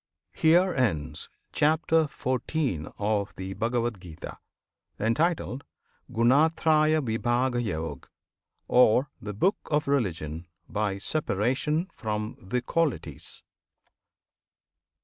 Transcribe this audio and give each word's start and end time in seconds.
HERE 0.33 0.73
ENDS 0.73 1.29
CHAPTER 1.51 2.05
XIV. 2.05 2.91
OF 2.97 3.35
THE 3.35 3.53
BHAGAVAD 3.53 3.99
GITA 3.99 4.39
Entitled 4.99 5.63
"Gunatrayavibhagayog," 6.11 8.05
Or 8.67 9.09
"The 9.21 9.33
Book 9.35 9.57
of 9.69 9.87
Religion 9.87 10.47
by 10.67 10.97
Separation 10.97 11.87
from 11.93 12.35
the 12.41 12.63
Qualities." 12.63 13.43